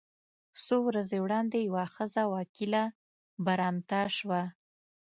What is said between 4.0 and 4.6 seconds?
شوه.